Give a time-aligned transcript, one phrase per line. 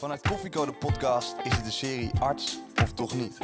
[0.00, 3.38] Vanuit Koffiecode Podcast is het de serie Arts of Toch Niet.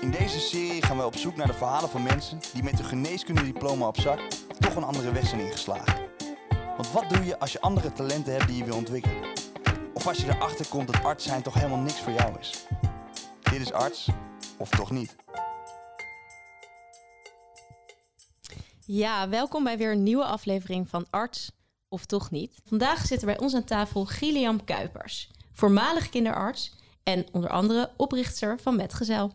[0.00, 2.84] In deze serie gaan we op zoek naar de verhalen van mensen die met een
[2.84, 4.20] geneeskundediploma op zak
[4.58, 6.08] toch een andere weg zijn ingeslagen.
[6.76, 9.32] Want wat doe je als je andere talenten hebt die je wil ontwikkelen?
[9.94, 12.66] Of als je erachter komt dat arts zijn toch helemaal niks voor jou is?
[13.40, 14.08] Dit is Arts
[14.56, 15.16] of Toch Niet.
[18.86, 21.52] Ja, welkom bij weer een nieuwe aflevering van Arts
[21.88, 22.60] of Toch Niet.
[22.64, 25.30] Vandaag zitten bij ons aan tafel Gilliam Kuipers,
[25.62, 26.72] voormalig kinderarts
[27.02, 29.32] en onder andere oprichter van Metgezel.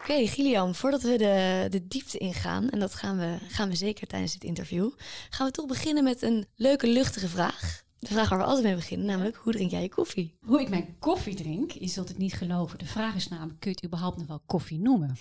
[0.00, 4.06] Oké, Gillian, voordat we de, de diepte ingaan, en dat gaan we, gaan we zeker
[4.06, 4.90] tijdens dit interview,
[5.30, 7.82] gaan we toch beginnen met een leuke, luchtige vraag.
[7.98, 10.36] De vraag waar we altijd mee beginnen, namelijk hoe drink jij je koffie?
[10.40, 12.78] Hoe ik mijn koffie drink, je zult het niet geloven.
[12.78, 15.16] De vraag is namelijk, kun je het überhaupt nog wel koffie noemen?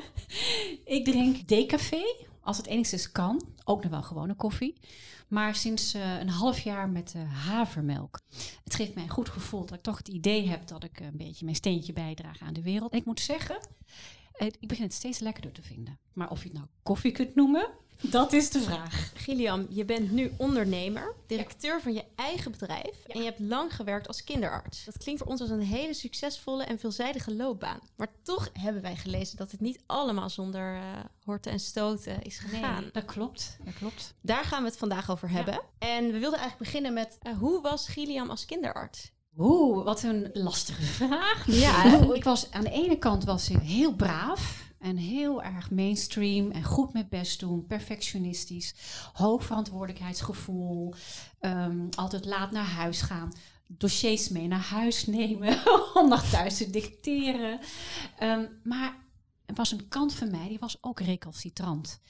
[0.96, 2.02] ik drink decafé,
[2.40, 3.42] als het enigszins kan.
[3.64, 4.74] Ook nog wel gewone koffie.
[5.28, 8.20] Maar sinds uh, een half jaar met uh, havermelk.
[8.64, 11.16] Het geeft mij een goed gevoel dat ik toch het idee heb dat ik een
[11.16, 12.92] beetje mijn steentje bijdraag aan de wereld.
[12.92, 13.58] En ik moet zeggen,
[14.36, 15.98] ik begin het steeds lekkerder te vinden.
[16.12, 19.12] Maar of je het nou koffie kunt noemen, dat is de vraag.
[19.14, 24.08] Gilliam, je bent nu ondernemer, directeur van je eigen bedrijf en je hebt lang gewerkt
[24.08, 24.84] als kinderarts.
[24.84, 27.80] Dat klinkt voor ons als een hele succesvolle en veelzijdige loopbaan.
[27.96, 30.82] Maar toch hebben wij gelezen dat het niet allemaal zonder uh,
[31.24, 32.80] horten en stoten is gegaan.
[32.80, 34.14] Nee, dat klopt, dat klopt.
[34.20, 35.60] Daar gaan we het vandaag over hebben.
[35.78, 39.14] En we wilden eigenlijk beginnen met, uh, hoe was Gilliam als kinderarts?
[39.38, 41.46] Oeh, wat een lastige vraag.
[41.46, 44.64] Ja, ik was aan de ene kant was ik heel braaf.
[44.78, 48.74] En heel erg mainstream en goed met best doen, perfectionistisch,
[49.12, 50.94] hoog verantwoordelijkheidsgevoel,
[51.40, 53.32] um, altijd laat naar huis gaan,
[53.66, 55.58] dossiers mee naar huis nemen
[55.94, 57.60] om nog thuis te dicteren.
[58.22, 59.05] Um, maar
[59.54, 62.00] was een kant van mij, die was ook recalcitrant.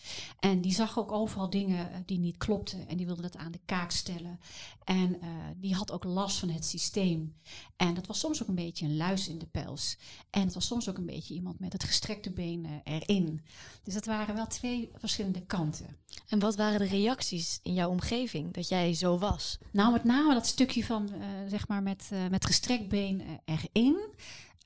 [0.41, 2.89] En die zag ook overal dingen eh, die niet klopten.
[2.89, 4.41] En die wilde dat aan de kaak stellen.
[4.84, 7.34] En uh, die had ook last van het systeem.
[7.77, 9.98] En dat was soms ook een beetje een luis in de pels.
[10.31, 13.41] En het was soms ook een beetje iemand met het gestrekte been uh, erin.
[13.83, 15.97] Dus dat waren wel twee verschillende kanten.
[16.28, 19.59] En wat waren de reacties in jouw omgeving dat jij zo was?
[19.72, 23.99] Nou, met name dat stukje van, uh, zeg maar, met, met gestrekt been erin.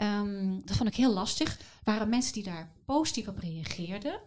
[0.02, 1.58] Um, dat vond ik heel lastig.
[1.58, 4.20] Er waren mensen die daar positief op reageerden.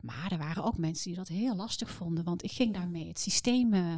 [0.00, 2.24] Maar er waren ook mensen die dat heel lastig vonden.
[2.24, 3.94] Want ik ging daarmee het systeem uh,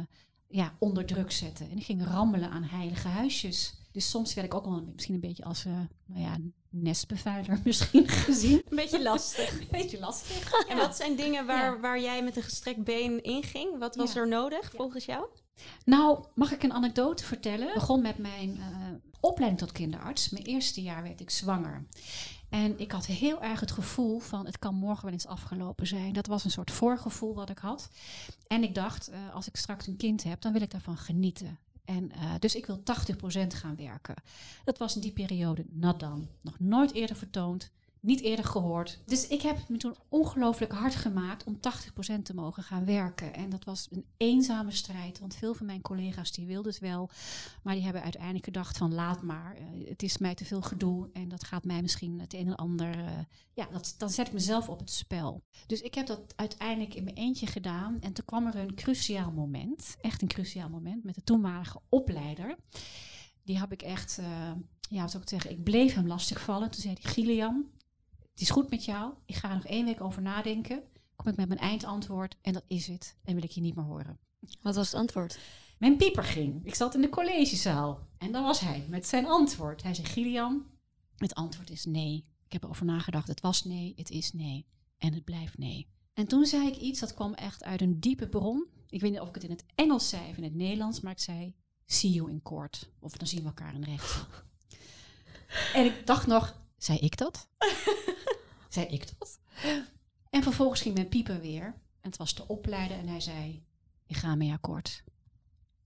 [0.47, 1.69] ja, onder druk zetten.
[1.69, 3.73] En ik ging rammelen aan heilige huisjes.
[3.95, 5.73] Dus soms werd ik ook wel misschien een beetje als uh,
[6.05, 6.37] nou ja,
[6.69, 8.61] nestbevuiler misschien gezien.
[8.69, 9.59] Een beetje lastig.
[9.59, 10.67] een beetje lastig.
[10.67, 11.79] En wat zijn dingen waar, ja.
[11.79, 13.79] waar jij met een gestrekt been inging?
[13.79, 14.19] Wat was ja.
[14.19, 15.25] er nodig volgens jou?
[15.85, 17.67] Nou, mag ik een anekdote vertellen?
[17.67, 18.65] Ik begon met mijn uh,
[19.19, 20.29] opleiding tot kinderarts.
[20.29, 21.85] Mijn eerste jaar werd ik zwanger.
[22.49, 26.13] En ik had heel erg het gevoel van het kan morgen wel eens afgelopen zijn.
[26.13, 27.89] Dat was een soort voorgevoel wat ik had.
[28.47, 31.59] En ik dacht, uh, als ik straks een kind heb, dan wil ik daarvan genieten.
[31.85, 32.83] En, uh, dus ik wil 80%
[33.47, 34.15] gaan werken.
[34.63, 36.27] Dat was in die periode nat dan.
[36.41, 37.71] Nog nooit eerder vertoond
[38.05, 38.99] niet eerder gehoord.
[39.05, 41.59] Dus ik heb me toen ongelooflijk hard gemaakt om
[42.19, 43.33] 80% te mogen gaan werken.
[43.33, 47.09] En dat was een eenzame strijd, want veel van mijn collega's die wilden het wel.
[47.63, 51.09] Maar die hebben uiteindelijk gedacht van laat maar, uh, het is mij te veel gedoe.
[51.13, 53.09] En dat gaat mij misschien het een en ander, uh,
[53.53, 55.43] ja, dat, dan zet ik mezelf op het spel.
[55.67, 57.97] Dus ik heb dat uiteindelijk in mijn eentje gedaan.
[58.01, 62.55] En toen kwam er een cruciaal moment, echt een cruciaal moment, met de toenmalige opleider.
[63.43, 64.51] Die heb ik echt, uh,
[64.89, 66.71] ja, wat zou ik zeggen, ik bleef hem lastigvallen.
[66.71, 67.65] Toen zei hij, Gillian,
[68.35, 69.13] het is goed met jou.
[69.25, 70.83] Ik ga er nog één week over nadenken.
[71.15, 73.15] Kom ik met mijn eindantwoord en dat is het.
[73.23, 74.19] En wil ik je niet meer horen.
[74.61, 75.39] Wat was het antwoord?
[75.77, 76.65] Mijn pieper ging.
[76.65, 78.07] Ik zat in de collegezaal.
[78.17, 79.83] En dan was hij met zijn antwoord.
[79.83, 80.65] Hij zei, Gillian,
[81.17, 82.25] het antwoord is nee.
[82.45, 83.27] Ik heb erover nagedacht.
[83.27, 84.65] Het was nee, het is nee.
[84.97, 85.87] En het blijft nee.
[86.13, 88.67] En toen zei ik iets, dat kwam echt uit een diepe bron.
[88.89, 91.01] Ik weet niet of ik het in het Engels zei of in het Nederlands.
[91.01, 91.53] Maar ik zei,
[91.85, 92.89] see you in court.
[92.99, 94.25] Of dan zien we elkaar in de rechtszaal.
[95.73, 97.47] en ik dacht nog, zei ik dat?
[98.69, 99.39] zei ik dat?
[100.29, 101.63] En vervolgens ging mijn pieper weer.
[101.65, 103.63] En het was de opleider en hij zei,
[104.07, 105.03] ik ga mee akkoord.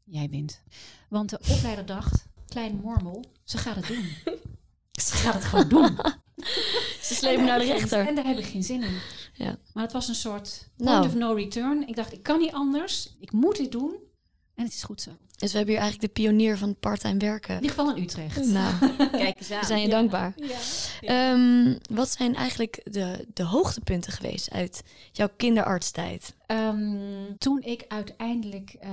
[0.04, 0.64] Jij wint.
[1.10, 4.10] Want de opleider dacht, klein mormel, ze gaat het doen.
[5.06, 5.98] ze gaat het gewoon doen.
[7.02, 8.08] ze slepen naar de rechter.
[8.08, 9.00] En daar heb ik geen zin in.
[9.34, 9.58] Ja.
[9.74, 11.06] Maar het was een soort point nou.
[11.06, 11.88] of no return.
[11.88, 13.16] Ik dacht, ik kan niet anders.
[13.20, 13.96] Ik moet dit doen.
[14.60, 15.12] En het is goed zo.
[15.38, 17.56] Dus we hebben hier eigenlijk de pionier van part-time werken.
[17.56, 18.46] In ieder geval in Utrecht.
[18.46, 18.74] Nou,
[19.12, 19.60] kijk eens aan.
[19.60, 19.94] We zijn je ja.
[19.94, 20.34] dankbaar.
[20.36, 20.58] Ja.
[21.02, 21.32] Ja.
[21.32, 26.36] Um, wat zijn eigenlijk de, de hoogtepunten geweest uit jouw kinderartstijd?
[26.48, 28.90] Um, toen ik uiteindelijk uh,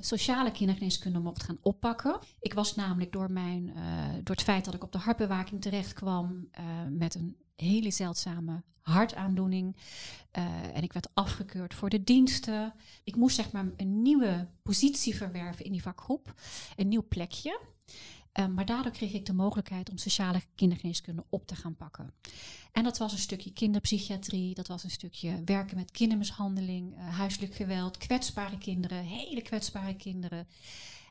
[0.00, 2.18] sociale kindergeneeskunde mocht gaan oppakken.
[2.40, 3.82] Ik was namelijk door, mijn, uh,
[4.22, 8.62] door het feit dat ik op de hartbewaking terecht kwam uh, met een hele zeldzame
[8.80, 9.76] hartaandoening.
[10.38, 12.74] Uh, en ik werd afgekeurd voor de diensten.
[13.04, 16.34] Ik moest zeg maar een nieuwe positie verwerven in die vakgroep.
[16.76, 17.60] Een nieuw plekje.
[18.38, 22.12] Uh, maar daardoor kreeg ik de mogelijkheid om sociale kindergeneeskunde op te gaan pakken.
[22.72, 27.54] En dat was een stukje kinderpsychiatrie, dat was een stukje werken met kindermishandeling, uh, huiselijk
[27.54, 30.46] geweld, kwetsbare kinderen, hele kwetsbare kinderen.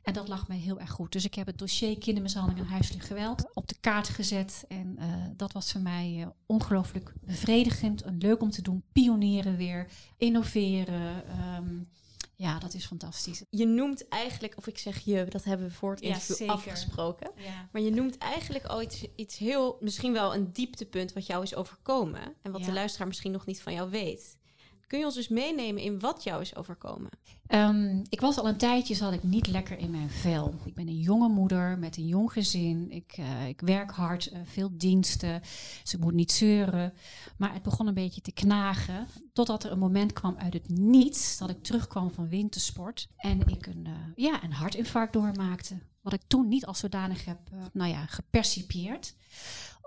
[0.06, 1.12] En dat lag mij heel erg goed.
[1.12, 4.66] Dus ik heb het dossier kindermishandeling en huiselijk geweld op de kaart gezet.
[4.68, 5.06] En uh,
[5.36, 8.84] dat was voor mij uh, ongelooflijk bevredigend en leuk om te doen.
[8.92, 9.88] Pionieren weer,
[10.18, 11.24] innoveren.
[11.57, 11.88] Um,
[12.36, 13.44] ja, dat is fantastisch.
[13.50, 17.31] Je noemt eigenlijk, of ik zeg je, dat hebben we voor het interview ja, afgesproken.
[17.36, 17.69] Ja.
[17.72, 21.56] Maar je noemt eigenlijk al iets, iets heel, misschien wel een dieptepunt wat jou is
[21.56, 22.22] overkomen.
[22.42, 22.68] En wat ja.
[22.68, 24.38] de luisteraar misschien nog niet van jou weet.
[24.87, 27.09] Kun je ons dus meenemen in wat jou is overkomen?
[27.47, 30.53] Um, ik was al een tijdje, zat ik niet lekker in mijn vel.
[30.65, 32.91] Ik ben een jonge moeder met een jong gezin.
[32.91, 35.41] Ik, uh, ik werk hard, uh, veel diensten.
[35.81, 36.93] Dus ik moet niet zeuren.
[37.37, 39.07] Maar het begon een beetje te knagen.
[39.33, 43.07] Totdat er een moment kwam uit het niets dat ik terugkwam van wintersport.
[43.17, 45.77] En ik een, uh, ja, een hartinfarct doormaakte.
[46.01, 47.39] Wat ik toen niet als zodanig heb
[47.73, 49.15] nou ja, gepercipieerd.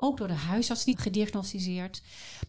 [0.01, 2.03] Ook door de huisarts niet gediagnosticeerd.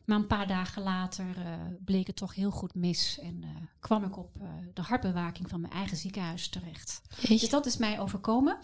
[0.05, 1.53] Maar een paar dagen later uh,
[1.85, 3.19] bleek het toch heel goed mis.
[3.21, 3.49] En uh,
[3.79, 7.01] kwam ik op uh, de hartbewaking van mijn eigen ziekenhuis terecht.
[7.09, 7.37] Jeetje.
[7.39, 8.57] Dus dat is mij overkomen.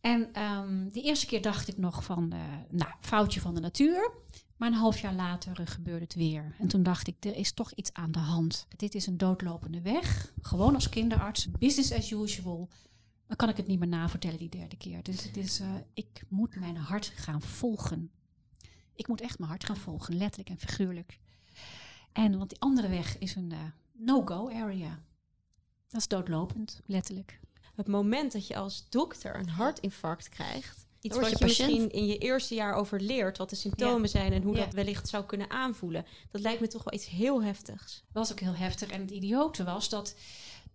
[0.00, 2.28] En um, de eerste keer dacht ik nog van,
[2.70, 4.12] nou, foutje van de natuur.
[4.56, 6.54] Maar een half jaar later gebeurde het weer.
[6.58, 8.66] En toen dacht ik, er is toch iets aan de hand.
[8.76, 10.32] Dit is een doodlopende weg.
[10.40, 12.68] Gewoon als kinderarts, business as usual
[13.32, 15.02] dan kan ik het niet meer navertellen die derde keer.
[15.02, 18.10] Dus het is, uh, ik moet mijn hart gaan volgen.
[18.94, 21.18] Ik moet echt mijn hart gaan volgen, letterlijk en figuurlijk.
[22.12, 23.58] En want die andere weg is een uh,
[23.92, 25.02] no-go area.
[25.88, 27.40] Dat is doodlopend, letterlijk.
[27.74, 32.06] Het moment dat je als dokter een hartinfarct krijgt, iets wat je, je misschien in
[32.06, 34.08] je eerste jaar over leert, wat de symptomen ja.
[34.08, 34.64] zijn en hoe ja.
[34.64, 38.04] dat wellicht zou kunnen aanvoelen, dat lijkt me toch wel iets heel heftigs.
[38.12, 38.90] Was ook heel heftig.
[38.90, 40.16] En het idiote was dat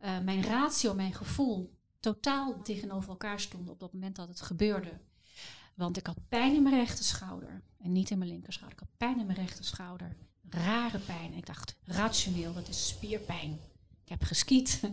[0.01, 4.99] uh, mijn ratio, mijn gevoel, totaal tegenover elkaar stonden op dat moment dat het gebeurde.
[5.77, 8.77] Want ik had pijn in mijn rechter schouder en niet in mijn linkerschouder.
[8.77, 10.15] Ik had pijn in mijn rechter schouder.
[10.49, 11.33] Rare pijn.
[11.33, 13.59] Ik dacht, rationeel, dat is spierpijn.
[14.03, 14.81] Ik heb geskiet.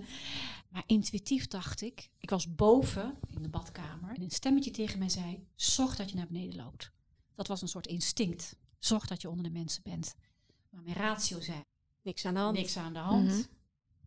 [0.69, 5.09] Maar intuïtief dacht ik, ik was boven in de badkamer en een stemmetje tegen mij
[5.09, 6.91] zei: Zorg dat je naar beneden loopt.
[7.35, 8.57] Dat was een soort instinct.
[8.79, 10.15] Zorg dat je onder de mensen bent.
[10.71, 11.61] Maar mijn ratio zei:
[12.03, 12.57] Niks aan de hand.
[12.57, 13.25] Niks aan de hand.
[13.25, 13.47] Mm -hmm.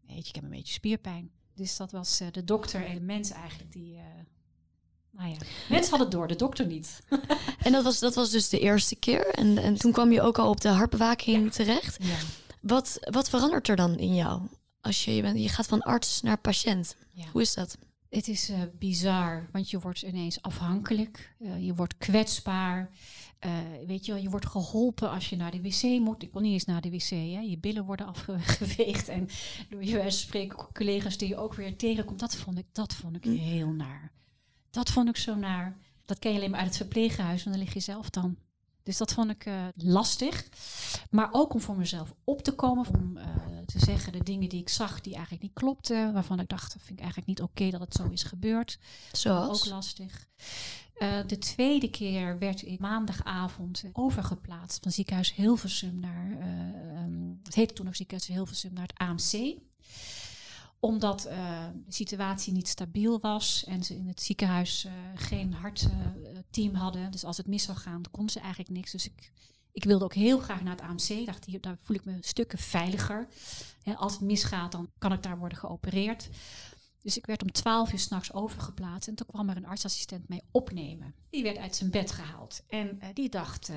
[0.08, 1.32] Weet je, ik heb een beetje spierpijn.
[1.54, 4.04] Dus dat was uh, de dokter en de mens eigenlijk die, uh,
[5.18, 5.38] nou ja,
[5.70, 7.02] mensen hadden het door, de dokter niet.
[7.66, 9.28] en dat was, dat was dus de eerste keer.
[9.28, 11.50] En, en toen kwam je ook al op de hartbewaking ja.
[11.50, 11.98] terecht.
[12.00, 12.18] Ja.
[12.62, 14.42] Wat, wat verandert er dan in jou?
[14.82, 16.96] Als je, je, bent, je gaat van arts naar patiënt.
[17.32, 17.78] Hoe is dat?
[18.10, 21.36] Het is uh, bizar, want je wordt ineens afhankelijk.
[21.40, 22.90] Uh, je wordt kwetsbaar.
[23.46, 23.52] Uh,
[23.88, 26.24] weet je wel, je wordt geholpen als je naar de wc moet.
[26.24, 27.10] Ik kon niet eens naar de wc.
[27.10, 27.40] Hè.
[27.40, 29.08] Je billen worden afgeveegd.
[29.08, 29.28] En
[29.70, 32.20] door je spreken collega's die je ook weer tegenkomt.
[32.20, 34.12] Dat vond ik, dat vond ik heel naar.
[34.70, 35.78] Dat vond ik zo naar.
[36.06, 38.38] Dat ken je alleen maar uit het verpleeghuis, want dan lig je zelf dan.
[38.88, 40.48] Dus dat vond ik uh, lastig.
[41.10, 42.88] Maar ook om voor mezelf op te komen.
[42.88, 43.24] Om uh,
[43.66, 46.14] te zeggen de dingen die ik zag die eigenlijk niet klopten.
[46.14, 48.80] Waarvan ik dacht, dat vind ik eigenlijk niet oké okay dat het zo is gebeurd.
[49.12, 49.62] Zoals?
[49.62, 50.28] Ook lastig.
[50.98, 56.32] Uh, de tweede keer werd ik maandagavond overgeplaatst van ziekenhuis Hilversum naar...
[57.04, 59.58] Um, het heette toen nog ziekenhuis Hilversum naar het AMC
[60.80, 66.74] omdat uh, de situatie niet stabiel was en ze in het ziekenhuis uh, geen hartteam
[66.74, 67.12] uh, hadden.
[67.12, 68.92] Dus als het mis zou gaan, kon ze eigenlijk niks.
[68.92, 69.32] Dus ik,
[69.72, 71.26] ik wilde ook heel graag naar het AMC.
[71.26, 73.28] Dacht, daar voel ik me stukken veiliger.
[73.96, 76.30] Als het misgaat, dan kan ik daar worden geopereerd.
[77.02, 79.08] Dus ik werd om twaalf uur s'nachts overgeplaatst.
[79.08, 81.16] En toen kwam er een artsassistent mee opnemen.
[81.30, 82.64] Die werd uit zijn bed gehaald.
[82.68, 83.72] En die dacht,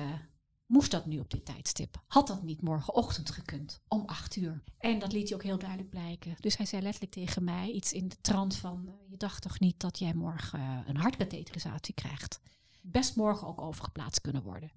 [0.71, 2.01] Moest dat nu op dit tijdstip?
[2.07, 4.63] Had dat niet morgenochtend gekund, om acht uur?
[4.77, 6.35] En dat liet hij ook heel duidelijk blijken.
[6.39, 8.83] Dus hij zei letterlijk tegen mij iets in de trant van...
[8.85, 12.41] Uh, je dacht toch niet dat jij morgen uh, een hartkatheterisatie krijgt?
[12.81, 14.71] Best morgen ook overgeplaatst kunnen worden.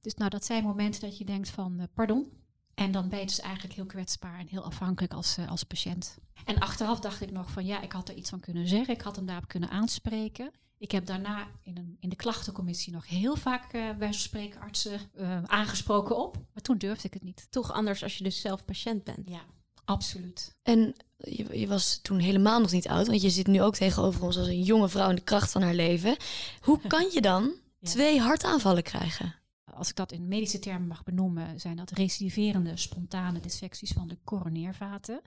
[0.00, 2.32] Dus nou, dat zijn momenten dat je denkt van, uh, pardon?
[2.74, 6.18] En dan ben je dus eigenlijk heel kwetsbaar en heel afhankelijk als, als patiënt.
[6.44, 8.94] En achteraf dacht ik nog van, ja, ik had er iets van kunnen zeggen.
[8.94, 10.52] Ik had hem daarop kunnen aanspreken.
[10.84, 15.00] Ik heb daarna in, een, in de klachtencommissie nog heel vaak uh, bij spreken artsen
[15.16, 16.36] uh, aangesproken op.
[16.52, 17.46] Maar toen durfde ik het niet.
[17.50, 19.28] Toch anders als je dus zelf patiënt bent.
[19.28, 19.40] Ja,
[19.84, 20.54] absoluut.
[20.62, 24.22] En je, je, was toen helemaal nog niet oud, want je zit nu ook tegenover
[24.22, 26.16] ons als een jonge vrouw in de kracht van haar leven.
[26.60, 27.88] Hoe kan je dan ja.
[27.88, 29.34] twee hartaanvallen krijgen?
[29.74, 34.18] Als ik dat in medische termen mag benoemen, zijn dat recidiverende spontane dissecties van de
[34.24, 35.20] coroneervaten.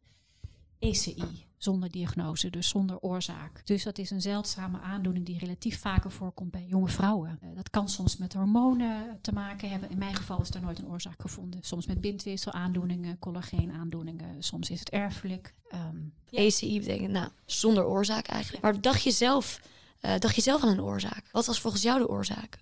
[0.79, 3.61] ECI, zonder diagnose, dus zonder oorzaak.
[3.65, 7.37] Dus dat is een zeldzame aandoening die relatief vaker voorkomt bij jonge vrouwen.
[7.41, 9.89] Eh, dat kan soms met hormonen te maken hebben.
[9.89, 11.59] In mijn geval is daar nooit een oorzaak gevonden.
[11.63, 15.53] Soms met bindweefselaandoeningen, collageenaandoeningen, soms is het erfelijk.
[15.69, 15.97] Ehm,
[16.29, 18.63] ECI betekent nou, zonder oorzaak eigenlijk.
[18.63, 19.61] Maar dacht je zelf,
[20.01, 21.29] uh, dacht je zelf aan een oorzaak?
[21.31, 22.59] Wat was volgens jou de oorzaak?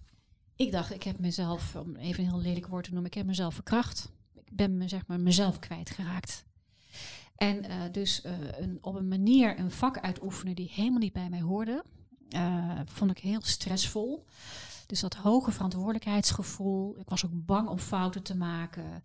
[0.55, 3.25] Ik dacht, ik heb mezelf, om even een heel lelijk woord te noemen, ik heb
[3.25, 4.09] mezelf verkracht.
[4.33, 6.45] Ik ben me, zeg maar, mezelf kwijtgeraakt.
[7.35, 11.29] En uh, dus uh, een, op een manier een vak uitoefenen die helemaal niet bij
[11.29, 11.83] mij hoorde,
[12.35, 14.25] uh, vond ik heel stressvol.
[14.85, 16.95] Dus dat hoge verantwoordelijkheidsgevoel.
[16.99, 19.03] Ik was ook bang om fouten te maken.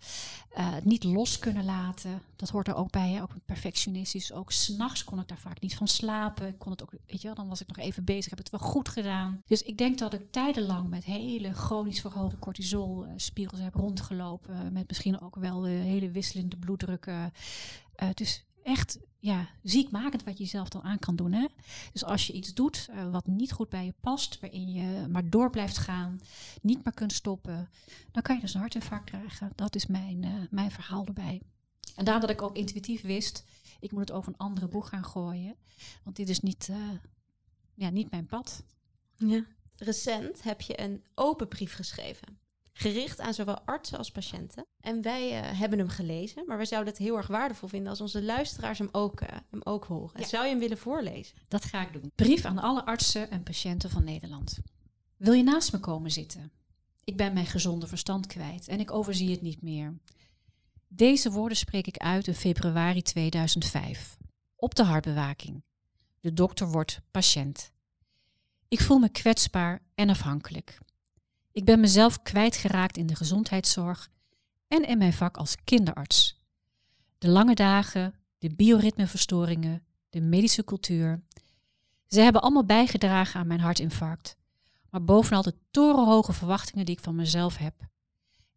[0.54, 2.22] het niet los kunnen laten.
[2.36, 3.10] Dat hoort er ook bij.
[3.10, 3.22] Hè?
[3.22, 4.32] Ook perfectionistisch.
[4.32, 6.48] Ook s'nachts kon ik daar vaak niet van slapen.
[6.48, 8.30] Ik kon het ook, weet je wel, dan was ik nog even bezig.
[8.30, 9.42] Heb het wel goed gedaan.
[9.46, 14.72] Dus ik denk dat ik tijdenlang met hele chronisch verhoogde cortisolspiegels heb rondgelopen.
[14.72, 17.32] Met misschien ook wel hele wisselende bloeddrukken.
[18.02, 21.32] Uh, dus echt ja, ziekmakend wat je jezelf dan aan kan doen.
[21.32, 21.46] Hè?
[21.92, 25.30] Dus als je iets doet uh, wat niet goed bij je past, waarin je maar
[25.30, 26.20] door blijft gaan,
[26.62, 27.70] niet meer kunt stoppen,
[28.12, 29.52] dan kan je dus een hartinfarct krijgen.
[29.54, 31.42] Dat is mijn, uh, mijn verhaal erbij.
[31.96, 33.44] En daarom dat ik ook intuïtief wist,
[33.80, 35.56] ik moet het over een andere boeg gaan gooien.
[36.04, 36.70] Want dit is niet,
[37.74, 38.62] ja, niet mijn pad.
[39.16, 39.44] Ja.
[39.76, 42.38] Recent heb je een open brief geschreven
[42.80, 44.66] gericht aan zowel artsen als patiënten.
[44.80, 48.00] En wij uh, hebben hem gelezen, maar we zouden het heel erg waardevol vinden als
[48.00, 50.20] onze luisteraars hem ook, uh, hem ook horen.
[50.20, 50.26] Ja.
[50.26, 51.36] Zou je hem willen voorlezen?
[51.48, 52.12] Dat ga ik doen.
[52.14, 54.58] Brief aan alle artsen en patiënten van Nederland.
[55.16, 56.52] Wil je naast me komen zitten?
[57.04, 59.98] Ik ben mijn gezonde verstand kwijt en ik overzie het niet meer.
[60.88, 64.16] Deze woorden spreek ik uit in februari 2005.
[64.56, 65.62] Op de hartbewaking.
[66.20, 67.72] De dokter wordt patiënt.
[68.68, 70.78] Ik voel me kwetsbaar en afhankelijk.
[71.52, 74.08] Ik ben mezelf kwijtgeraakt in de gezondheidszorg
[74.68, 76.38] en in mijn vak als kinderarts.
[77.18, 81.22] De lange dagen, de bioritmeverstoringen, de medische cultuur.
[82.06, 84.36] Ze hebben allemaal bijgedragen aan mijn hartinfarct.
[84.90, 87.74] Maar bovenal de torenhoge verwachtingen die ik van mezelf heb.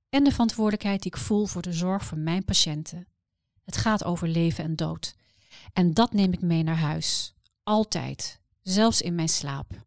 [0.10, 3.08] En de verantwoordelijkheid die ik voel voor de zorg voor mijn patiënten.
[3.64, 5.16] Het gaat over leven en dood.
[5.74, 7.34] En dat neem ik mee naar huis.
[7.64, 8.42] Altijd.
[8.62, 9.86] Zelfs in mijn slaap.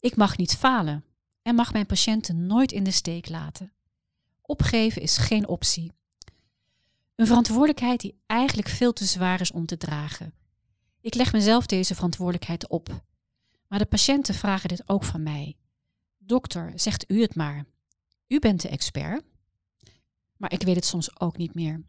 [0.00, 1.04] Ik mag niet falen
[1.48, 3.72] en mag mijn patiënten nooit in de steek laten.
[4.42, 5.92] Opgeven is geen optie.
[7.14, 10.34] Een verantwoordelijkheid die eigenlijk veel te zwaar is om te dragen.
[11.00, 13.02] Ik leg mezelf deze verantwoordelijkheid op.
[13.68, 15.56] Maar de patiënten vragen dit ook van mij.
[16.18, 17.64] Dokter, zegt u het maar.
[18.26, 19.24] U bent de expert.
[20.36, 21.82] Maar ik weet het soms ook niet meer.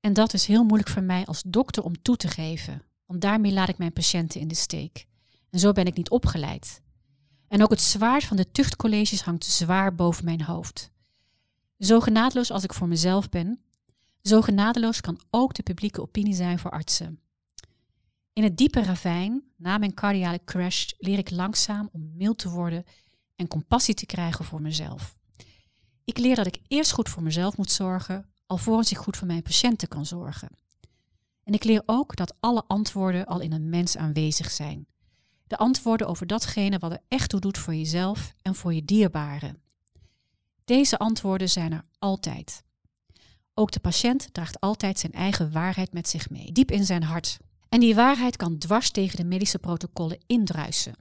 [0.00, 3.52] En dat is heel moeilijk voor mij als dokter om toe te geven, want daarmee
[3.52, 5.06] laat ik mijn patiënten in de steek.
[5.50, 6.82] En zo ben ik niet opgeleid.
[7.50, 10.90] En ook het zwaard van de tuchtcolleges hangt zwaar boven mijn hoofd.
[11.78, 13.60] Zo genadeloos als ik voor mezelf ben,
[14.22, 17.20] zo genadeloos kan ook de publieke opinie zijn voor artsen.
[18.32, 22.84] In het diepe ravijn, na mijn cardiale crash, leer ik langzaam om mild te worden
[23.36, 25.18] en compassie te krijgen voor mezelf.
[26.04, 29.42] Ik leer dat ik eerst goed voor mezelf moet zorgen, alvorens ik goed voor mijn
[29.42, 30.50] patiënten kan zorgen.
[31.44, 34.86] En ik leer ook dat alle antwoorden al in een mens aanwezig zijn
[35.50, 39.62] de antwoorden over datgene wat er echt toe doet voor jezelf en voor je dierbaren.
[40.64, 42.62] Deze antwoorden zijn er altijd.
[43.54, 47.38] Ook de patiënt draagt altijd zijn eigen waarheid met zich mee, diep in zijn hart.
[47.68, 50.94] En die waarheid kan dwars tegen de medische protocollen indruisen.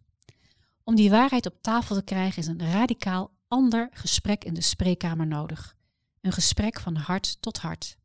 [0.84, 5.28] Om die waarheid op tafel te krijgen is een radicaal ander gesprek in de spreekkamer
[5.28, 5.76] nodig.
[6.22, 7.98] Een gesprek van hart tot hart.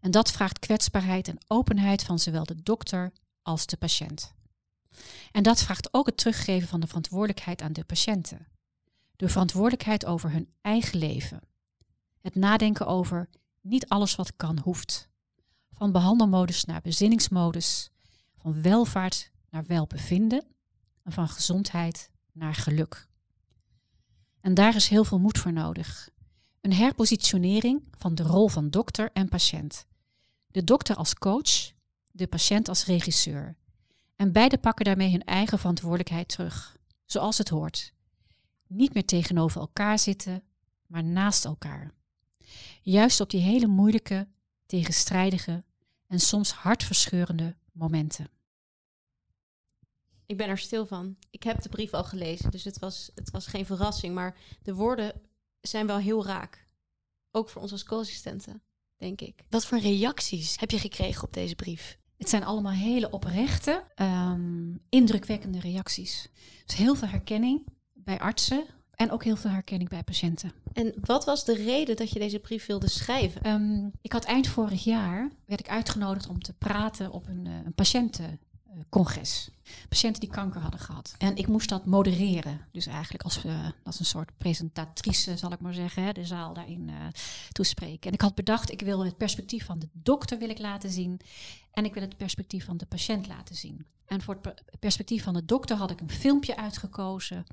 [0.00, 3.12] En dat vraagt kwetsbaarheid en openheid van zowel de dokter
[3.42, 4.34] als de patiënt.
[5.32, 8.46] En dat vraagt ook het teruggeven van de verantwoordelijkheid aan de patiënten.
[9.16, 11.40] De verantwoordelijkheid over hun eigen leven.
[12.20, 13.28] Het nadenken over
[13.60, 15.08] niet alles wat kan hoeft.
[15.72, 17.90] Van behandelmodus naar bezinningsmodus.
[18.36, 20.44] Van welvaart naar welbevinden.
[21.02, 23.08] En van gezondheid naar geluk.
[24.40, 26.08] En daar is heel veel moed voor nodig.
[26.60, 29.86] Een herpositionering van de rol van dokter en patiënt.
[30.46, 31.72] De dokter als coach,
[32.10, 33.56] de patiënt als regisseur.
[34.22, 37.92] En beide pakken daarmee hun eigen verantwoordelijkheid terug, zoals het hoort.
[38.66, 40.42] Niet meer tegenover elkaar zitten,
[40.86, 41.94] maar naast elkaar.
[42.82, 44.28] Juist op die hele moeilijke,
[44.66, 45.64] tegenstrijdige
[46.06, 48.28] en soms hartverscheurende momenten.
[50.26, 51.16] Ik ben er stil van.
[51.30, 54.14] Ik heb de brief al gelezen, dus het was, het was geen verrassing.
[54.14, 55.20] Maar de woorden
[55.60, 56.66] zijn wel heel raak.
[57.30, 58.62] Ook voor ons als co-assistenten,
[58.96, 59.44] denk ik.
[59.48, 62.00] Wat voor reacties heb je gekregen op deze brief?
[62.22, 66.28] Het zijn allemaal hele oprechte, um, indrukwekkende reacties.
[66.66, 70.52] Dus heel veel herkenning bij artsen En ook heel veel herkenning bij patiënten.
[70.72, 73.42] En wat was de reden dat je deze brief wilde schrijven?
[73.42, 77.52] Ehm, ik had eind vorig jaar werd ik uitgenodigd om te praten op een, uh,
[77.64, 79.50] een patiëntencongres.
[79.88, 81.14] Patiënten die kanker hadden gehad.
[81.18, 82.60] En ik moest dat modereren.
[82.72, 83.40] Dus eigenlijk als,
[83.84, 86.94] als een soort presentatrice, zal ik maar zeggen, de zaal daarin uh,
[87.52, 88.08] toespreken.
[88.08, 91.20] En ik had bedacht, ik wil het perspectief van de dokter wil ik laten zien.
[91.72, 93.86] En ik wil het perspectief van de patiënt laten zien.
[94.06, 97.44] En voor het perspectief van de dokter had ik een filmpje uitgekozen.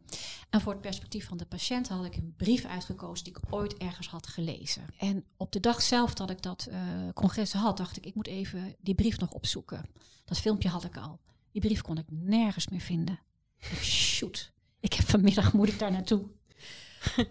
[0.50, 3.78] En voor het perspectief van de patiënt had ik een brief uitgekozen die ik ooit
[3.78, 4.86] ergens had gelezen.
[4.98, 6.78] En op de dag zelf dat ik dat uh,
[7.14, 9.86] congres had, dacht ik, ik moet even die brief nog opzoeken.
[10.26, 11.20] Dat filmpje had ik al.
[11.52, 13.20] Die brief kon ik nergens meer vinden.
[13.58, 16.28] Ik, shoot, ik heb vanmiddag moet ik daar naartoe.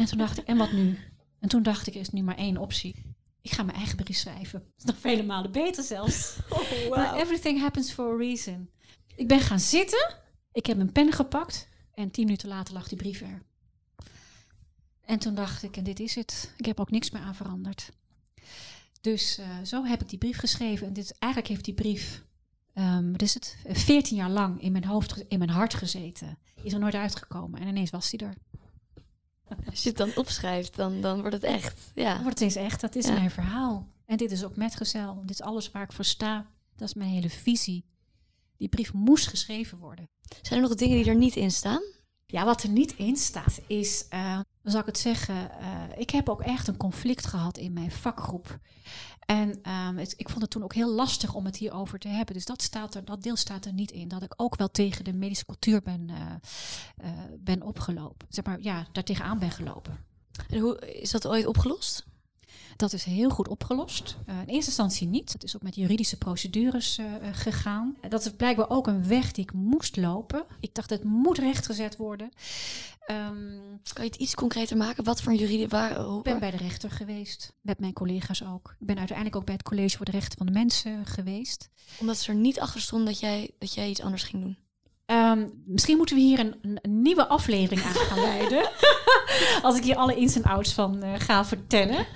[0.00, 0.98] en toen dacht ik, en wat nu?
[1.38, 2.94] En toen dacht ik, er is nu maar één optie.
[3.40, 4.58] Ik ga mijn eigen brief schrijven.
[4.60, 6.36] Dat is nog vele malen beter zelfs.
[6.50, 7.18] Oh, wow.
[7.18, 8.70] Everything happens for a reason.
[9.16, 10.16] Ik ben gaan zitten.
[10.52, 11.68] Ik heb een pen gepakt.
[11.94, 13.42] En tien minuten later lag die brief er.
[15.00, 16.54] En toen dacht ik, en dit is het.
[16.56, 17.90] Ik heb ook niks meer aan veranderd.
[19.00, 20.86] Dus uh, zo heb ik die brief geschreven.
[20.86, 22.22] En dit, eigenlijk heeft die brief,
[22.74, 26.38] um, wat is het, veertien jaar lang in mijn hoofd, in mijn hart gezeten.
[26.62, 27.60] Is er nooit uitgekomen.
[27.60, 28.34] En ineens was die er.
[29.70, 31.80] Als je het dan opschrijft, dan, dan wordt het echt.
[31.94, 32.14] Ja.
[32.14, 32.80] Dan wordt het eens echt.
[32.80, 33.12] Dat is ja.
[33.12, 33.88] mijn verhaal.
[34.06, 35.20] En dit is ook metgezel.
[35.20, 36.46] Dit is alles waar ik voor sta.
[36.76, 37.84] Dat is mijn hele visie.
[38.56, 40.08] Die brief moest geschreven worden.
[40.42, 41.82] Zijn er nog dingen die er niet in staan?
[42.26, 46.10] Ja, wat er niet in staat is, uh, dan zal ik het zeggen, uh, ik
[46.10, 48.58] heb ook echt een conflict gehad in mijn vakgroep.
[49.26, 49.58] En
[49.96, 52.34] het, ik vond het toen ook heel lastig om het hierover te hebben.
[52.34, 54.08] Dus dat, staat er, dat deel staat er niet in.
[54.08, 58.26] Dat ik ook wel tegen de medische cultuur ben, uh, ben opgelopen.
[58.30, 59.98] Zeg maar, ja, daar tegenaan ben gelopen.
[60.48, 62.04] En hoe is dat ooit opgelost?
[62.76, 64.16] Dat is heel goed opgelost.
[64.28, 65.32] Uh, in eerste instantie niet.
[65.32, 67.96] Het is ook met juridische procedures uh, gegaan.
[68.08, 70.44] Dat is blijkbaar ook een weg die ik moest lopen.
[70.60, 72.30] Ik dacht, het moet rechtgezet worden.
[73.10, 73.60] Um,
[73.92, 75.04] kan je het iets concreter maken?
[75.04, 75.68] Wat voor juridische...
[75.68, 77.52] Waar, ik ben bij de rechter geweest.
[77.60, 78.76] Met mijn collega's ook.
[78.80, 81.68] Ik ben uiteindelijk ook bij het College voor de Rechten van de Mensen geweest.
[82.00, 84.56] Omdat ze er niet achter stonden dat jij, dat jij iets anders ging doen?
[85.12, 88.70] Um, misschien moeten we hier een, een nieuwe aflevering aan gaan wijden.
[89.62, 92.06] Als ik hier alle ins en outs van uh, ga vertellen.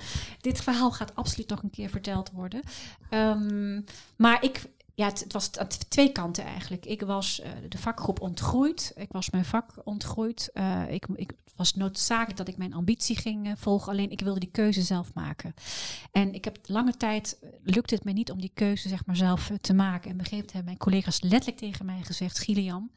[0.41, 2.61] Dit verhaal gaat absoluut nog een keer verteld worden.
[3.09, 3.85] Um,
[4.15, 4.61] maar ik,
[4.97, 6.85] ja, het, het was aan twee kanten eigenlijk.
[6.85, 8.91] Ik was uh, de vakgroep ontgroeid.
[8.95, 10.49] Ik was mijn vak ontgroeid.
[10.53, 13.91] Uh, ik, ik was noodzakelijk dat ik mijn ambitie ging uh, volgen.
[13.91, 15.53] Alleen ik wilde die keuze zelf maken.
[16.11, 19.51] En ik heb lange tijd lukte het me niet om die keuze zeg maar zelf
[19.61, 20.09] te maken.
[20.09, 22.91] En op een gegeven moment hebben mijn collega's letterlijk tegen mij gezegd: Gillian,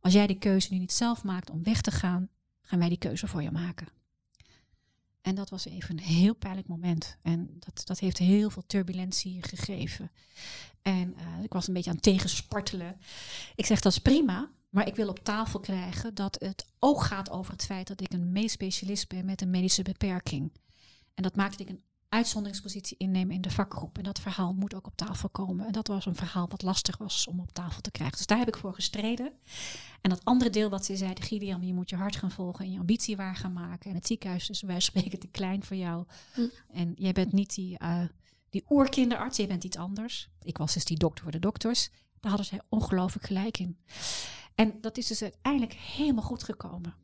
[0.00, 2.28] als jij die keuze nu niet zelf maakt om weg te gaan,
[2.62, 3.97] gaan wij die keuze voor je maken.
[5.28, 7.16] En dat was even een heel pijnlijk moment.
[7.22, 10.10] En dat, dat heeft heel veel turbulentie gegeven.
[10.82, 12.96] En uh, ik was een beetje aan het tegenspartelen.
[13.54, 14.50] Ik zeg, dat is prima.
[14.68, 18.12] Maar ik wil op tafel krijgen dat het ook gaat over het feit dat ik
[18.12, 20.52] een medisch specialist ben met een medische beperking.
[21.14, 23.98] En dat maakt dat ik een uitzonderingspositie innemen in de vakgroep.
[23.98, 25.66] En dat verhaal moet ook op tafel komen.
[25.66, 28.16] En dat was een verhaal wat lastig was om op tafel te krijgen.
[28.16, 29.32] Dus daar heb ik voor gestreden.
[30.00, 32.72] En dat andere deel wat ze zeiden, Gideon, je moet je hart gaan volgen en
[32.72, 33.90] je ambitie waar gaan maken.
[33.90, 36.04] En het ziekenhuis is wij spreken te klein voor jou.
[36.34, 36.46] Hm.
[36.72, 38.02] En jij bent niet die, uh,
[38.50, 40.28] die oerkinderarts, je bent iets anders.
[40.42, 41.90] Ik was dus die dokter voor de dokters.
[42.20, 43.78] Daar hadden zij ongelooflijk gelijk in.
[44.54, 46.94] En dat is dus uiteindelijk helemaal goed gekomen.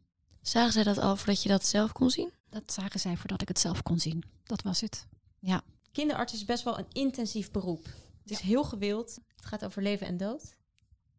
[0.43, 2.31] Zagen zij dat al voordat je dat zelf kon zien?
[2.55, 4.23] Dat zagen zij voordat ik het zelf kon zien.
[4.45, 5.07] Dat was het.
[5.39, 5.63] Ja.
[5.93, 7.85] Kinderarts is best wel een intensief beroep.
[8.23, 8.47] Het is ja.
[8.47, 9.19] heel gewild.
[9.37, 10.57] Het gaat over leven en dood.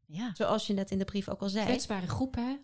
[0.06, 0.32] Ja.
[0.36, 1.66] Zoals je net in de brief ook al zei.
[1.66, 2.56] Kwetsbare groep, hè?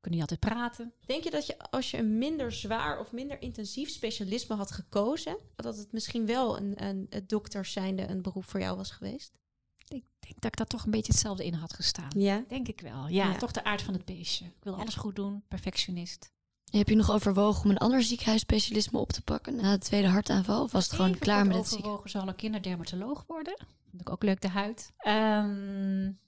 [0.00, 0.92] Kunnen niet altijd praten.
[1.06, 5.36] Denk je dat je als je een minder zwaar of minder intensief specialisme had gekozen,
[5.56, 9.38] dat het misschien wel een, een, een dokter zijnde een beroep voor jou was geweest?
[9.78, 12.10] Ik denk dat ik daar toch een beetje hetzelfde in had gestaan.
[12.16, 12.44] Ja?
[12.48, 13.08] Denk ik wel.
[13.08, 13.36] Ja, ja.
[13.36, 14.44] toch de aard van het beestje.
[14.44, 16.32] Ik wil alles goed doen, perfectionist.
[16.70, 20.62] Heb je nog overwogen om een ander ziekenhuisspecialisme op te pakken na de tweede hartaanval?
[20.62, 21.98] Of was het gewoon klaar met het ziekenhuis?
[21.98, 23.56] overwogen zal ik kinderdermatoloog worden.
[23.90, 24.92] Vind ik ook leuk, de huid.
[25.06, 26.18] Um,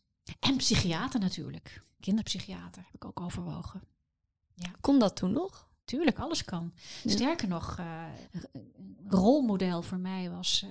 [0.41, 1.83] en psychiater natuurlijk.
[2.01, 3.83] Kinderpsychiater heb ik ook overwogen.
[4.55, 4.71] Ja.
[4.81, 5.69] Kon dat toen nog?
[5.85, 6.73] Tuurlijk, alles kan.
[7.03, 7.11] Ja.
[7.11, 8.05] Sterker nog, uh,
[8.53, 10.71] een rolmodel voor mij was uh,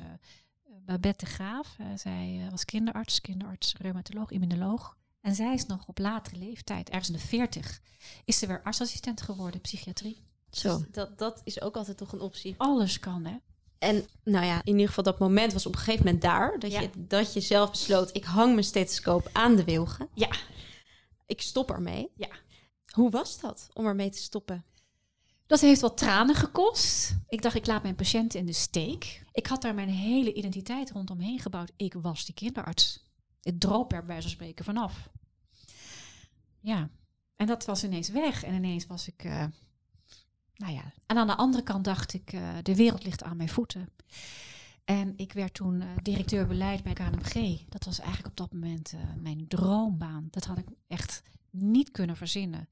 [0.86, 1.78] Babette de Graaf.
[1.82, 4.98] Uh, zij was kinderarts, kinderarts, reumatoloog, immunoloog.
[5.22, 7.82] En zij is nog op latere leeftijd, ergens in de 40,
[8.26, 10.24] is ze weer artsassistent geworden, psychiatrie.
[10.50, 10.78] Zo.
[10.78, 12.56] Dus dat, dat is ook altijd toch een optie.
[12.58, 13.36] Alles kan, hè?
[13.78, 16.60] En nou ja, in ieder geval dat moment was op een gegeven moment daar.
[16.60, 16.82] Dat, ja.
[16.82, 20.10] je, dat je zelf besloot, ik hang mijn stethoscoop aan de wilgen.
[20.14, 20.30] Ja.
[21.26, 22.12] Ik stop ermee.
[22.16, 22.30] Ja.
[22.86, 24.66] Hoe was dat om ermee te stoppen?
[25.48, 27.16] Dat heeft wat tranen gekost.
[27.28, 29.24] Ik dacht, ik laat mijn patiënten in de steek.
[29.32, 31.72] Ik had daar mijn hele identiteit rondomheen gebouwd.
[31.78, 33.11] Ik was die kinderarts.
[33.42, 35.10] Het droop er bij van spreken vanaf.
[36.60, 36.90] Ja.
[37.36, 38.44] En dat was ineens weg.
[38.44, 39.46] En ineens was ik, uh,
[40.56, 40.94] nou ja.
[41.06, 43.90] En aan de andere kant dacht ik, uh, de wereld ligt aan mijn voeten.
[44.84, 47.60] En ik werd toen uh, directeur beleid bij KNMG.
[47.70, 50.28] Dat was eigenlijk op dat moment mijn droombaan.
[50.30, 52.70] Dat had ik echt niet kunnen verzinnen.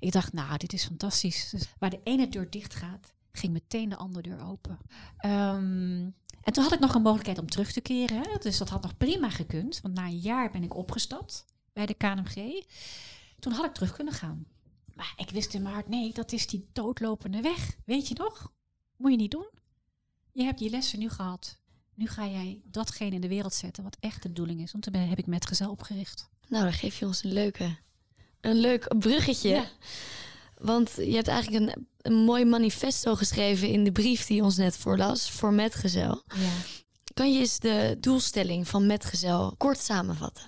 [0.00, 1.50] Ik dacht, nou, dit is fantastisch.
[1.50, 4.78] Dus waar de ene deur dicht gaat, ging meteen de andere deur open.
[5.20, 6.14] Um,
[6.48, 8.16] en toen had ik nog een mogelijkheid om terug te keren.
[8.16, 8.38] Hè?
[8.40, 9.80] Dus dat had nog prima gekund.
[9.80, 12.64] Want na een jaar ben ik opgestapt bij de KNMG.
[13.38, 14.46] Toen had ik terug kunnen gaan.
[14.94, 17.76] Maar ik wist in mijn hart, nee, dat is die doodlopende weg.
[17.84, 18.52] Weet je nog?
[18.96, 19.48] Moet je niet doen.
[20.32, 21.60] Je hebt je lessen nu gehad.
[21.94, 24.72] Nu ga jij datgene in de wereld zetten wat echt de bedoeling is.
[24.72, 26.28] Want toen heb ik metgezel opgericht.
[26.48, 27.76] Nou, dan geef je ons een leuke,
[28.40, 29.48] een leuk bruggetje.
[29.48, 29.66] Ja.
[30.60, 34.56] Want je hebt eigenlijk een, een mooi manifesto geschreven in de brief die je ons
[34.56, 36.22] net voorlas voor Metgezel.
[36.34, 36.50] Ja.
[37.14, 40.44] Kan je eens de doelstelling van Metgezel kort samenvatten?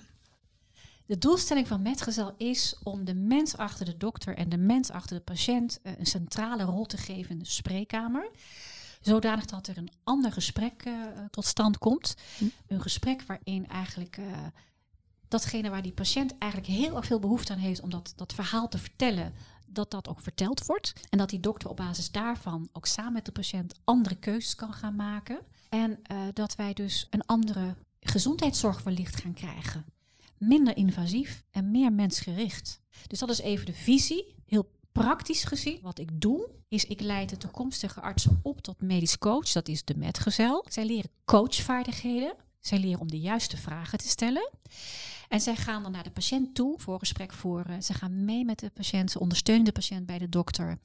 [1.05, 5.15] De doelstelling van Metgezel is om de mens achter de dokter en de mens achter
[5.15, 8.29] de patiënt eh, een centrale rol te geven in de spreekkamer.
[9.01, 10.93] Zodanig dat er een ander gesprek uh,
[11.29, 12.15] tot stand komt.
[12.37, 12.45] Hm.
[12.67, 14.25] Een gesprek waarin eigenlijk uh,
[15.27, 18.67] datgene waar die patiënt eigenlijk heel erg veel behoefte aan heeft om dat, dat verhaal
[18.67, 19.33] te vertellen,
[19.73, 20.93] dat dat ook verteld wordt.
[21.09, 24.73] En dat die dokter op basis daarvan ook samen met de patiënt andere keuzes kan
[24.73, 25.39] gaan maken.
[25.69, 29.85] En uh, dat wij dus een andere gezondheidszorg wellicht gaan krijgen.
[30.37, 32.81] Minder invasief en meer mensgericht.
[33.07, 34.35] Dus dat is even de visie.
[34.45, 39.17] Heel praktisch gezien, wat ik doe, is ik leid de toekomstige artsen op tot medisch
[39.17, 39.51] coach.
[39.51, 40.65] Dat is de metgezel.
[40.69, 42.33] Zij leren coachvaardigheden.
[42.61, 44.49] Zij leren om de juiste vragen te stellen.
[45.31, 47.83] En zij gaan dan naar de patiënt toe, voor gesprek voeren.
[47.83, 50.79] Ze gaan mee met de patiënt, ze ondersteunen de patiënt bij de dokter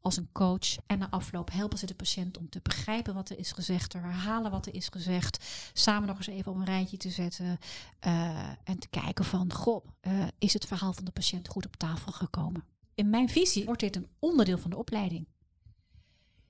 [0.00, 0.76] als een coach.
[0.86, 3.98] En na afloop helpen ze de patiënt om te begrijpen wat er is gezegd, te
[3.98, 5.44] herhalen wat er is gezegd.
[5.72, 7.58] Samen nog eens even op een rijtje te zetten
[8.06, 11.76] uh, en te kijken van, goh, uh, is het verhaal van de patiënt goed op
[11.76, 12.64] tafel gekomen?
[12.94, 15.26] In mijn visie wordt dit een onderdeel van de opleiding.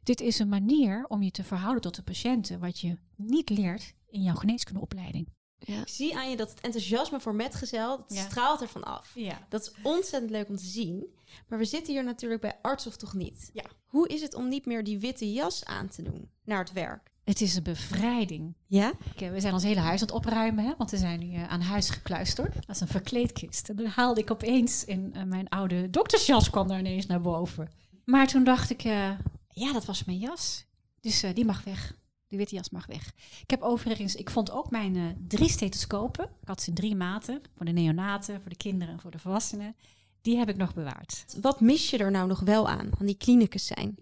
[0.02, 3.94] Dit is een manier om je te verhouden tot de patiënten, wat je niet leert
[4.08, 5.28] in jouw geneeskundeopleiding.
[5.58, 5.80] Ja.
[5.80, 9.12] Ik zie aan je dat het enthousiasme voor metgezel, dat straalt ervan af.
[9.14, 9.46] Ja.
[9.48, 11.14] Dat is ontzettend leuk om te zien.
[11.48, 13.50] Maar we zitten hier natuurlijk bij arts of toch niet.
[13.52, 13.64] Ja.
[13.86, 17.14] Hoe is het om niet meer die witte jas aan te doen naar het werk?
[17.24, 18.54] Het is een bevrijding.
[18.66, 18.92] Ja?
[19.14, 21.48] Ik, we zijn ons hele huis aan het opruimen, hè, want we zijn nu uh,
[21.48, 22.54] aan huis gekluisterd.
[22.54, 23.68] Dat is een verkleedkist.
[23.68, 27.70] En toen haalde ik opeens in uh, mijn oude doktersjas kwam daar ineens naar boven.
[28.04, 29.10] Maar toen dacht ik, uh,
[29.48, 30.64] ja, dat was mijn jas.
[31.00, 31.96] Dus die mag weg.
[32.28, 33.12] De witte jas mag weg.
[33.42, 36.24] Ik heb overigens, ik vond ook mijn uh, drie stethoscopen.
[36.24, 37.42] Ik had ze in drie maten.
[37.56, 39.76] Voor de neonaten, voor de kinderen en voor de volwassenen.
[40.20, 41.24] Die heb ik nog bewaard.
[41.40, 43.96] Wat mis je er nou nog wel aan, aan die klinicus zijn?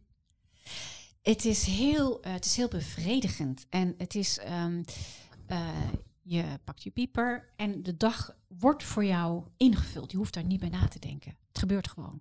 [1.22, 3.66] Het is heel, uh, het is heel bevredigend.
[3.68, 4.84] En het is, um,
[5.48, 5.68] uh,
[6.22, 10.10] je pakt je pieper en de dag wordt voor jou ingevuld.
[10.10, 11.36] Je hoeft daar niet bij na te denken.
[11.48, 12.20] Het gebeurt gewoon.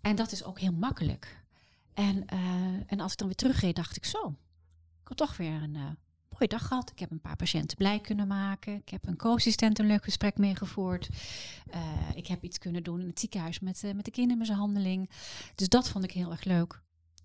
[0.00, 1.44] En dat is ook heel makkelijk.
[1.94, 2.26] En,
[2.86, 4.36] en als ik dan weer terugreed, dacht ik zo
[5.06, 5.82] ik heb toch weer een uh,
[6.28, 6.90] mooie dag gehad.
[6.90, 8.74] Ik heb een paar patiënten blij kunnen maken.
[8.74, 11.08] Ik heb een co-assistent een leuk gesprek meegevoerd.
[11.74, 11.80] Uh,
[12.14, 15.10] ik heb iets kunnen doen in het ziekenhuis met, uh, met de kindermishandeling.
[15.54, 16.80] Dus dat vond ik heel erg leuk.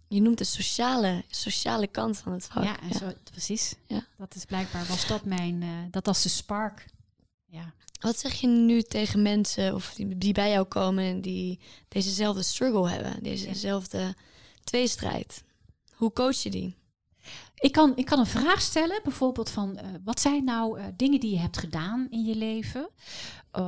[0.08, 2.64] Je noemt de sociale, sociale kant van het vak.
[2.64, 3.76] Ja, en Zo, precies.
[3.88, 4.06] Ja.
[4.18, 6.86] Dat is blijkbaar, was dat mijn, dat was de spark.
[7.46, 7.74] Ja.
[8.00, 12.44] Wat zeg je nu tegen mensen of die, die bij jou komen en die dezezelfde
[12.44, 14.16] struggle hebben, dezezelfde
[14.64, 15.44] tweestrijd?
[15.94, 16.80] Hoe coach je die?
[17.56, 21.20] Ik kan, ik kan een vraag stellen, bijvoorbeeld van uh, wat zijn nou uh, dingen
[21.20, 23.62] die je hebt gedaan in je leven, uh,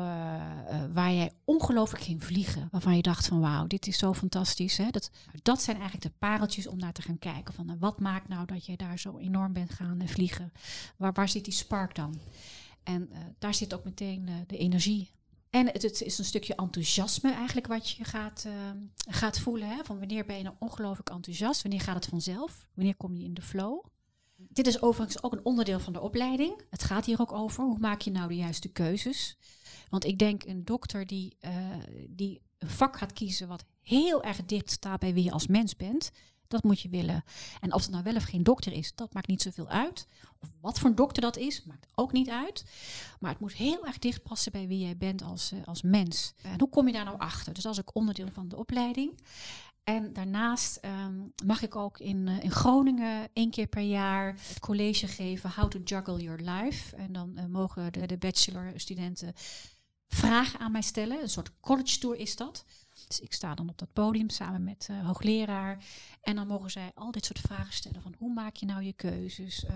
[0.94, 4.78] waar jij ongelooflijk ging vliegen, waarvan je dacht van wauw, dit is zo fantastisch.
[4.78, 4.90] Hè?
[4.90, 5.12] Dat,
[5.42, 8.66] dat zijn eigenlijk de pareltjes om naar te gaan kijken van wat maakt nou dat
[8.66, 10.52] je daar zo enorm bent gaan vliegen?
[10.98, 12.20] Waar, waar zit die spark dan?
[12.84, 15.12] En daar zit ook meteen de energie
[15.54, 18.54] en het, is een stukje enthousiasme eigenlijk wat je gaat, uh,
[19.08, 19.68] gaat voelen.
[19.68, 19.84] Hè?
[19.84, 21.62] Van wanneer ben je nou ongelooflijk enthousiast?
[21.62, 22.68] Wanneer gaat het vanzelf?
[22.74, 23.86] Wanneer kom je in de flow?
[24.36, 26.62] Dit is overigens ook een onderdeel van de opleiding.
[26.70, 27.64] Het gaat hier ook over.
[27.64, 29.38] Hoe maak je nou de juiste keuzes?
[29.90, 31.52] Want ik denk een dokter die, uh,
[32.10, 35.76] die een vak gaat kiezen wat heel erg dicht staat bij wie je als mens
[35.76, 36.12] bent,
[36.54, 37.24] dat moet je willen.
[37.62, 40.08] En of het nou wel of geen dokter is, dat maakt niet zoveel uit.
[40.40, 42.66] Of wat voor dokter dat is, maakt ook niet uit.
[43.20, 46.34] Maar het moet heel erg dicht passen bij wie jij bent als, uh, als mens.
[46.42, 47.54] En hoe kom je daar nou achter?
[47.54, 49.20] Dus dat is ook onderdeel van de opleiding.
[49.84, 54.60] En daarnaast um, mag ik ook in, uh, in Groningen één keer per jaar het
[54.60, 56.96] college geven How to Juggle Your Life.
[56.96, 59.34] En dan uh, mogen de, de bachelorstudenten
[60.08, 61.22] vragen aan mij stellen.
[61.22, 62.66] Een soort college tour is dat
[63.08, 65.84] Dus ik sta dan op dat podium samen met uh, hoogleraar.
[66.22, 68.02] En dan mogen zij al dit soort vragen stellen.
[68.02, 69.64] Van hoe maak je nou je keuzes?
[69.64, 69.72] Uh,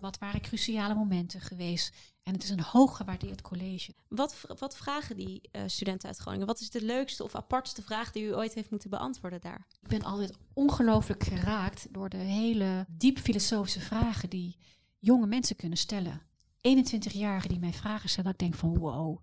[0.00, 1.94] wat waren cruciale momenten geweest?
[2.22, 3.94] En het is een hoog gewaardeerd college.
[4.08, 6.46] Wat, wat vragen die uh, studenten uit Groningen?
[6.46, 9.66] Wat is de leukste of apartste vraag die u ooit heeft moeten beantwoorden daar?
[9.80, 14.56] Ik ben altijd ongelooflijk geraakt door de hele diep filosofische vragen die
[14.98, 16.22] jonge mensen kunnen stellen.
[16.56, 19.18] 21-jarigen die mij vragen stellen, dat ik denk van wow.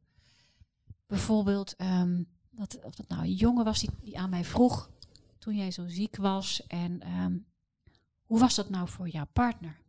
[1.08, 4.90] Bijvoorbeeld, um, dat, of dat nou een jongen was die, die aan mij vroeg
[5.38, 6.68] toen jij zo ziek was.
[6.68, 7.46] En um,
[8.24, 9.82] hoe was dat nou voor jouw partner?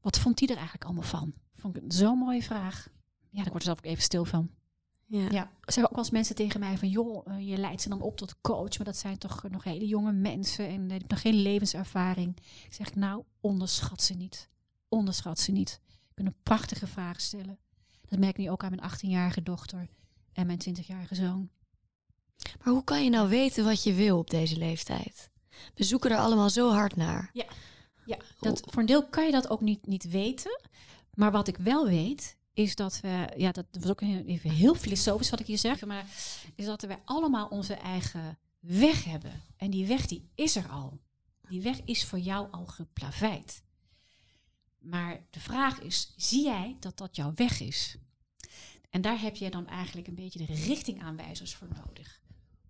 [0.00, 1.32] Wat vond hij er eigenlijk allemaal van?
[1.54, 2.88] Vond ik zo'n mooie vraag.
[3.30, 4.50] Ja, daar word ik zelf ook even stil van.
[5.06, 5.30] Ja.
[5.30, 5.50] ja.
[5.64, 8.00] Er zijn ook wel eens mensen tegen mij van, joh, uh, je leidt ze dan
[8.00, 11.20] op tot coach, maar dat zijn toch nog hele jonge mensen en die hebben nog
[11.20, 12.36] geen levenservaring.
[12.64, 14.48] Ik zeg, nou, onderschat ze niet.
[14.88, 15.80] Onderschat ze niet.
[15.86, 17.58] Ik kunnen prachtige vragen stellen.
[18.08, 19.88] Dat merk ik nu ook aan mijn 18-jarige dochter
[20.32, 21.50] en mijn 20-jarige zoon.
[22.64, 25.30] Maar hoe kan je nou weten wat je wil op deze leeftijd?
[25.74, 27.30] We zoeken er allemaal zo hard naar.
[27.32, 27.46] Ja,
[28.04, 30.60] ja dat, voor een deel kan je dat ook niet, niet weten.
[31.14, 35.30] Maar wat ik wel weet, is dat we, ja, dat was ook even heel filosofisch
[35.30, 36.06] wat ik hier zeg, maar
[36.54, 39.42] is dat we allemaal onze eigen weg hebben.
[39.56, 41.00] En die weg die is er al.
[41.48, 43.62] Die weg is voor jou al geplaveid.
[44.78, 47.96] Maar de vraag is, zie jij dat dat jouw weg is?
[48.90, 52.20] En daar heb je dan eigenlijk een beetje de richtingaanwijzers voor nodig.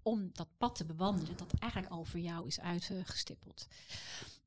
[0.08, 3.68] Om dat pad te bewandelen dat eigenlijk al voor jou is uitgestippeld.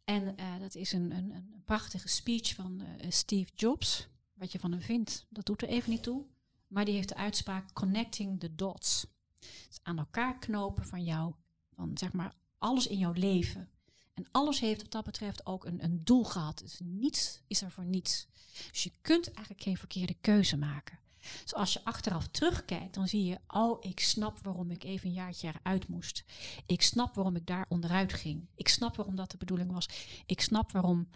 [0.03, 4.07] En uh, dat is een, een, een, prachtige speech van uh, Steve Jobs.
[4.33, 6.25] Wat je van hem vindt, dat doet er even niet toe.
[6.67, 9.05] Maar die heeft de uitspraak connecting the dots.
[9.39, 11.33] Dus aan elkaar knopen van jou,
[11.75, 13.69] van zeg maar alles in jouw leven.
[14.13, 16.57] En alles heeft wat dat betreft ook een, een doel gehad.
[16.57, 18.27] Dus niets is er voor niets.
[18.71, 20.99] Dus je kunt eigenlijk geen verkeerde keuze maken.
[21.41, 25.13] Dus als je achteraf terugkijkt, dan zie je, oh, ik snap waarom ik even een
[25.13, 26.23] jaartje eruit moest.
[26.65, 28.47] Ik snap waarom ik daar onderuit ging.
[28.55, 29.89] Ik snap waarom dat de bedoeling was.
[30.25, 31.07] Ik snap waarom.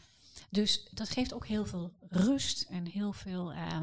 [0.50, 3.54] Dus dat geeft ook heel veel rust en heel veel.
[3.54, 3.80] Uh,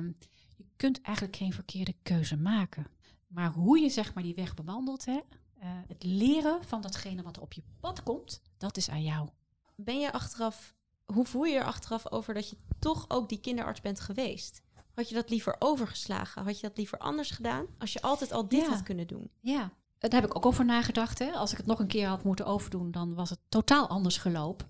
[0.57, 2.87] je kunt eigenlijk geen verkeerde keuze maken.
[3.27, 5.21] Maar hoe je zeg maar die weg bewandelt, hè,
[5.63, 9.29] uh, het leren van datgene wat er op je pad komt, dat is aan jou.
[9.77, 13.81] Ben je achteraf, hoe voel je er achteraf over dat je toch ook die kinderarts
[13.81, 14.63] bent geweest?
[14.95, 16.45] Had je dat liever overgeslagen?
[16.45, 17.67] Had je dat liever anders gedaan?
[17.79, 18.69] Als je altijd al dit ja.
[18.69, 19.31] had kunnen doen.
[19.41, 21.19] Ja, daar heb ik ook over nagedacht.
[21.19, 21.31] Hè.
[21.31, 24.67] Als ik het nog een keer had moeten overdoen, dan was het totaal anders gelopen.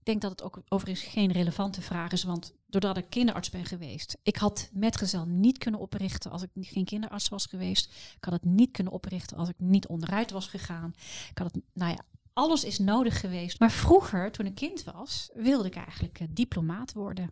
[0.00, 3.64] Ik denk dat het ook overigens geen relevante vraag is, want doordat ik kinderarts ben
[3.64, 7.92] geweest, ik had metgezel niet kunnen oprichten als ik geen kinderarts was geweest.
[8.16, 10.92] Ik had het niet kunnen oprichten als ik niet onderuit was gegaan.
[11.30, 13.58] Ik had het, nou ja, alles is nodig geweest.
[13.58, 17.30] Maar vroeger, toen ik kind was, wilde ik eigenlijk uh, diplomaat worden.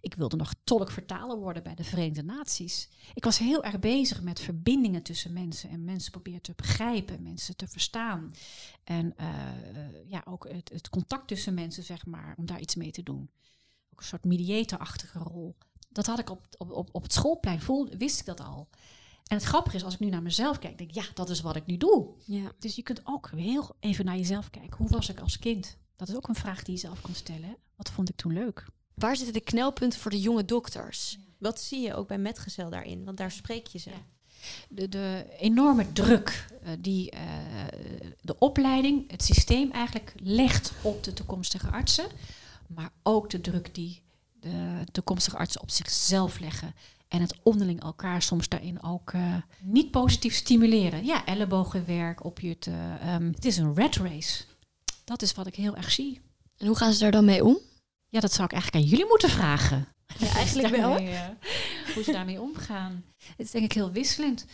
[0.00, 2.88] Ik wilde nog tolk-vertaler worden bij de Verenigde Naties.
[3.14, 7.56] Ik was heel erg bezig met verbindingen tussen mensen en mensen proberen te begrijpen, mensen
[7.56, 8.34] te verstaan.
[8.84, 9.28] En uh,
[10.08, 13.30] ja, ook het, het, contact tussen mensen, zeg maar, om daar iets mee te doen.
[13.92, 15.56] Ook een soort mediatorachtige rol.
[15.90, 18.68] Dat had ik op, op, op, op het schoolplein, voelde, wist ik dat al.
[19.26, 21.40] En het grappige is, als ik nu naar mezelf kijk, denk ik, ja, dat is
[21.40, 22.14] wat ik nu doe.
[22.24, 22.52] Ja.
[22.58, 24.76] Dus je kunt ook heel even naar jezelf kijken.
[24.76, 25.76] Hoe was ik als kind?
[25.96, 27.56] Dat is ook een vraag die je zelf kan stellen.
[27.76, 28.66] Wat vond ik toen leuk?
[28.94, 31.18] Waar zitten de knelpunten voor de jonge dokters?
[31.38, 33.04] Wat zie je ook bij metgezel daarin?
[33.04, 33.90] Want daar spreek je ze.
[33.90, 33.96] Ja.
[34.68, 37.20] De, de, enorme druk uh, die uh,
[38.20, 42.06] de opleiding, het systeem eigenlijk legt op de toekomstige artsen.
[42.66, 44.02] Maar ook de druk die
[44.40, 46.74] de toekomstige artsen op zichzelf leggen.
[47.08, 51.04] En het onderling elkaar soms daarin ook uh, niet positief stimuleren.
[51.04, 52.96] Ja, ellebogenwerk op je te.
[53.06, 54.44] Um, het is een red race.
[55.04, 56.20] Dat is wat ik heel erg zie.
[56.56, 57.58] En hoe gaan ze daar dan mee om?
[58.14, 59.88] Ja, dat zou ik eigenlijk aan jullie moeten vragen.
[60.18, 61.00] Ja, eigenlijk wel.
[61.00, 61.20] uh,
[61.94, 63.04] hoe ze daarmee omgaan.
[63.36, 64.44] Het is denk ik heel wisselend.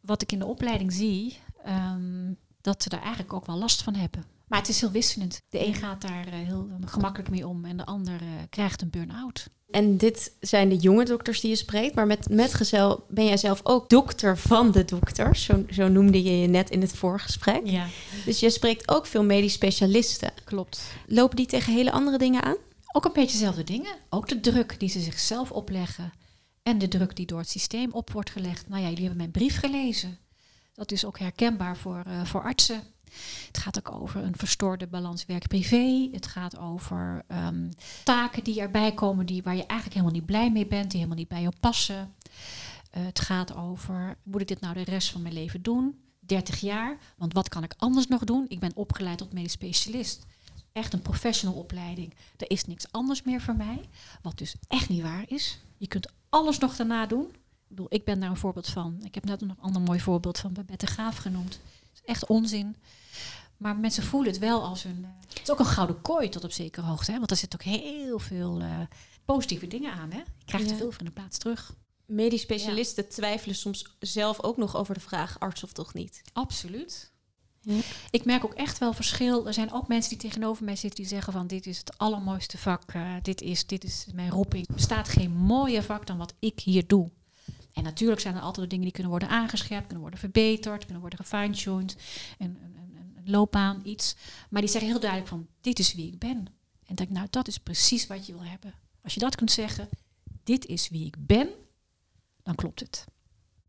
[0.00, 3.94] Wat ik in de opleiding zie, um, dat ze daar eigenlijk ook wel last van
[3.94, 4.24] hebben.
[4.48, 5.42] Maar het is heel wisselend.
[5.48, 8.90] De een gaat daar uh, heel gemakkelijk mee om en de ander uh, krijgt een
[8.90, 9.46] burn-out.
[9.70, 11.94] En dit zijn de jonge dokters die je spreekt.
[11.94, 15.44] Maar met metgezel ben jij zelf ook dokter van de dokters.
[15.44, 17.60] Zo, zo noemde je je net in het voorgesprek.
[17.64, 17.86] Ja.
[18.24, 20.32] Dus je spreekt ook veel medisch specialisten.
[20.44, 20.82] Klopt.
[21.06, 22.56] Lopen die tegen hele andere dingen aan?
[22.92, 23.96] Ook een beetje dezelfde dingen.
[24.08, 26.12] Ook de druk die ze zichzelf opleggen.
[26.62, 28.68] En de druk die door het systeem op wordt gelegd.
[28.68, 30.18] Nou ja, jullie hebben mijn brief gelezen.
[30.74, 32.82] Dat is ook herkenbaar voor, uh, voor artsen.
[33.46, 36.08] Het gaat ook over een verstoorde balans werk-privé.
[36.12, 37.68] Het gaat over um,
[38.04, 41.18] taken die erbij komen die, waar je eigenlijk helemaal niet blij mee bent, die helemaal
[41.18, 42.14] niet bij jou passen.
[42.96, 46.00] Uh, het gaat over, moet ik dit nou de rest van mijn leven doen?
[46.20, 48.44] 30 jaar, want wat kan ik anders nog doen?
[48.48, 50.26] Ik ben opgeleid tot medisch specialist.
[50.72, 52.14] Echt een professional opleiding.
[52.36, 53.88] Er is niks anders meer voor mij.
[54.22, 55.58] Wat dus echt niet waar is.
[55.76, 57.34] Je kunt alles nog daarna doen.
[57.68, 59.00] bedoel, ik ben daar een voorbeeld van.
[59.04, 61.52] Ik heb net nog een ander mooi voorbeeld van Babette Gaaf genoemd.
[61.52, 62.76] Het is echt onzin.
[63.56, 65.04] Maar mensen voelen het wel als een...
[65.04, 67.10] eh, het is ook een gouden kooi tot op zekere hoogte.
[67.12, 67.18] Hè?
[67.18, 68.78] Want er zit ook heel veel eh,
[69.24, 70.10] positieve dingen aan.
[70.10, 70.18] Hè?
[70.18, 70.72] Je krijgt Ja.
[70.72, 71.74] er veel in de plaats terug.
[72.06, 76.22] Medisch specialisten twijfelen soms zelf ook nog over de vraag arts of toch niet.
[76.32, 77.11] Absoluut.
[77.64, 77.80] Ja.
[78.10, 79.46] Ik merk ook echt wel verschil.
[79.46, 82.58] Er zijn ook mensen die tegenover mij zitten die zeggen van dit is het allermooiste
[82.58, 82.92] vak.
[82.92, 84.68] eh, dit, is, dit is mijn roeping.
[84.68, 87.10] Er bestaat geen mooier vak dan wat ik hier doe.
[87.72, 91.18] En natuurlijk zijn er altijd dingen die kunnen worden aangescherpt, kunnen worden verbeterd, kunnen worden
[91.18, 91.96] gefine-tuned.
[92.38, 92.80] Een, een,
[93.24, 94.16] loopbaan, iets.
[94.50, 96.46] Maar die zeggen heel duidelijk van dit is wie ik ben.
[96.86, 98.74] En denk, nou dat is precies wat je wil hebben.
[99.02, 99.88] Als je dat kunt zeggen,
[100.44, 101.48] dit is wie ik ben,
[102.42, 103.04] dan klopt het.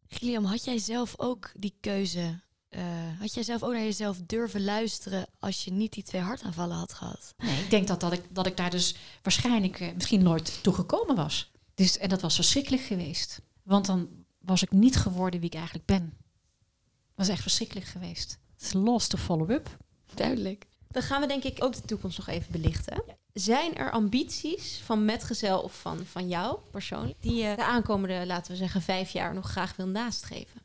[0.07, 2.41] Gilliam, had jij zelf ook die keuze?
[2.73, 6.77] Eh, had jij zelf ook naar jezelf durven luisteren als je niet die twee hartaanvallen
[6.77, 7.33] had gehad?
[7.37, 10.73] Nee, ik denk dat, dat, ik, dat ik daar dus waarschijnlijk eh, misschien nooit toe
[10.73, 11.51] gekomen was.
[11.75, 13.41] Dus, en dat was verschrikkelijk geweest.
[13.63, 14.09] Want dan
[14.39, 16.13] was ik niet geworden wie ik eigenlijk ben.
[17.15, 18.37] Dat was echt verschrikkelijk geweest.
[18.53, 19.77] Het is lost to follow up.
[20.13, 20.65] Duidelijk.
[20.87, 23.03] Dan gaan we denk ik ook de toekomst nog even belichten.
[23.33, 27.21] Zijn er ambities van metgezel of van, van jou persoonlijk...
[27.21, 30.61] die je de aankomende, laten we zeggen, vijf jaar nog graag wil nastreven?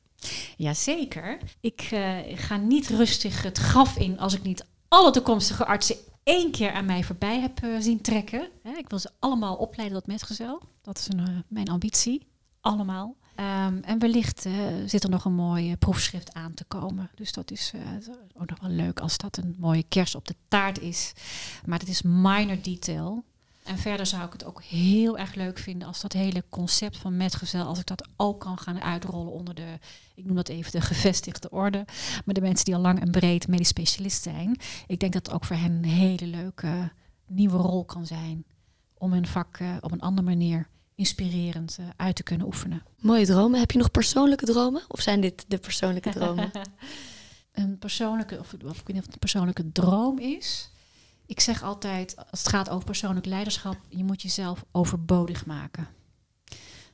[0.57, 1.38] Jazeker.
[1.61, 6.50] Ik eh, ga niet rustig het graf in als ik niet alle toekomstige artsen één
[6.50, 8.48] keer aan mij voorbij heb eh, zien trekken.
[8.62, 10.62] Hè, ik wil ze allemaal opleiden tot metgezel.
[10.83, 12.26] Dat is een, eh, mijn ambitie.
[12.61, 13.16] Allemaal.
[13.35, 14.46] Ehm, en wellicht
[14.87, 17.11] zit er nog een mooi proefschrift aan te komen.
[17.14, 17.72] Dus dat is
[18.35, 21.12] ook nog wel leuk als dat een mooie kers op de taart is.
[21.64, 23.24] Maar het is minor detail.
[23.68, 27.16] En verder zou ik het ook heel erg leuk vinden als dat hele concept van
[27.16, 29.78] metgezel, als ik dat ook kan gaan uitrollen onder de,
[30.14, 31.85] ik noem dat even de gevestigde orde,
[32.24, 34.57] maar de mensen die al lang en breed medisch specialist zijn.
[34.87, 36.92] Ik denk dat het ook voor hen een hele leuke
[37.26, 38.44] nieuwe rol kan zijn
[38.94, 42.83] om hun vak eh, op een andere manier inspirerend eh, uit te kunnen oefenen.
[43.00, 43.61] Mooie dromen.
[43.61, 44.83] Heb je nog persoonlijke dromen?
[44.88, 46.50] Of zijn dit de persoonlijke dromen?
[47.52, 50.70] een persoonlijke, of, of ik weet niet of het een persoonlijke droom is.
[51.29, 55.88] Ik zeg altijd, als het gaat over persoonlijk leiderschap, je moet jezelf overbodig maken.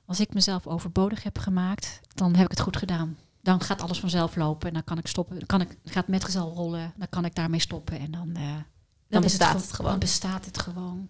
[0.06, 3.16] Als ik mezelf overbodig heb gemaakt, dan heb ik het goed gedaan.
[3.42, 5.38] Dan gaat alles vanzelf lopen en dan kan ik stoppen.
[5.38, 8.56] Dan kan ik, gaat metgezel rollen, dan kan ik daarmee stoppen en dan, eh,
[9.08, 9.90] dan, bestaat het gewoon.
[9.90, 11.08] Dan bestaat het gewoon.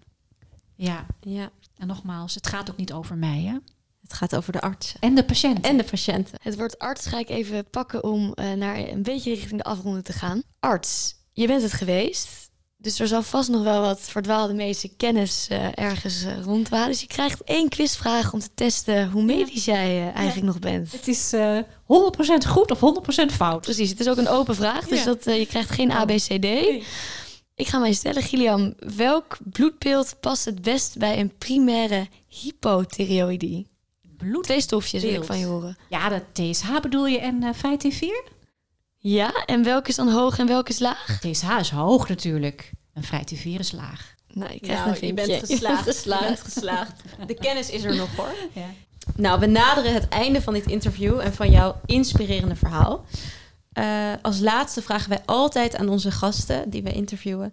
[0.74, 3.56] Ja, Ja, en nogmaals, het gaat ook niet over mij hè?
[4.02, 5.00] het gaat over de artsen.
[5.00, 5.64] en de patiënt.
[5.64, 6.38] En de patiënten.
[6.42, 10.04] Het woord arts ga ik even pakken om eh, naar een beetje richting de afronding
[10.04, 10.42] te gaan.
[10.60, 12.43] Arts, je bent het geweest.
[12.84, 16.88] Dus er zal vast nog wel wat verdwaalde medische kennis eh, ergens rondwalen.
[16.88, 20.92] Dus je krijgt één quizvraag om te testen hoe medisch jij eh, eigenlijk nog bent.
[20.92, 22.80] het is eh 100% goed of
[23.30, 23.60] 100% fout.
[23.60, 25.04] Precies, het is ook een open vraag, dus Ja.
[25.04, 25.96] dat, je krijgt geen Oh.
[25.96, 26.44] ABCD.
[27.54, 33.66] Ik ga mij stellen, Gilliam, welk bloedbeeld past het best bij een primaire hypothyreoïdie?
[34.16, 34.44] Bloed.
[34.44, 35.76] Twee stofjes wil ik van je horen.
[35.88, 38.32] Ja, de TSH bedoel je en eh T4?
[39.06, 41.18] Ja, en welke is dan hoog en welke is laag?
[41.20, 42.70] TSH is hoog natuurlijk.
[42.92, 44.14] En vrij T4 is laag.
[44.32, 45.26] Nou, je krijgt Nou, een je vinkje.
[45.26, 45.82] bent geslaagd.
[45.92, 46.22] Geslaagd.
[46.22, 46.92] Je bent geslaagd.
[47.26, 48.34] De kennis is er nog hoor.
[48.52, 48.66] Ja.
[49.16, 53.04] Nou, we naderen het einde van dit interview en van jouw inspirerende verhaal.
[53.72, 57.52] Eh, als laatste vragen wij altijd aan onze gasten die we interviewen.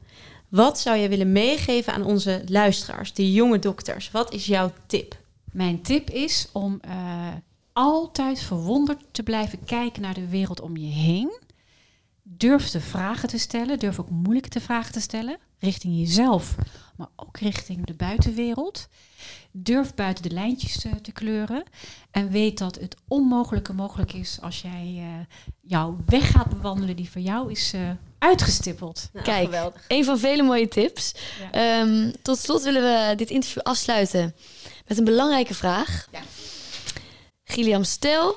[0.50, 4.12] Wat zou je willen meegeven aan onze luisteraars, de jonge dokters?
[4.12, 5.16] Wat is jouw tip?
[5.52, 7.28] Mijn tip is om eh,
[7.74, 11.40] altijd verwonderd te blijven kijken naar de wereld om je heen.
[12.24, 13.80] Durf de vragen te stellen.
[13.80, 15.38] Durf ook moeilijke te vragen te stellen.
[15.60, 16.56] Richting jezelf,
[16.96, 18.88] maar ook richting de buitenwereld.
[19.52, 21.64] Durf buiten de lijntjes te, te kleuren.
[22.12, 27.10] En weet dat het onmogelijke mogelijk is als jij eh, jouw weg gaat bewandelen die
[27.10, 29.10] voor jou is eh, uitgestippeld.
[29.14, 29.86] Nou, Kijk, geweldig.
[29.88, 31.14] Een van vele mooie tips.
[31.40, 31.52] Ja.
[31.52, 34.36] Ehm, tot slot willen we dit interview afsluiten
[34.88, 36.08] met een belangrijke vraag.
[36.12, 36.22] Ja.
[37.52, 38.36] Gilliam, stel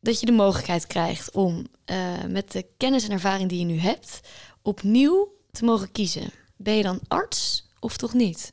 [0.00, 3.78] dat je de mogelijkheid krijgt om eh, met de kennis en ervaring die je nu
[3.78, 4.20] hebt,
[4.62, 6.30] opnieuw te mogen kiezen.
[6.56, 8.52] Ben je dan arts of toch niet?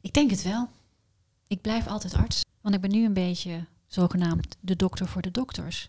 [0.00, 0.68] Ik denk het wel.
[1.46, 2.40] Ik blijf altijd arts.
[2.60, 5.88] Want ik ben nu een beetje zogenaamd de dokter voor de dokters.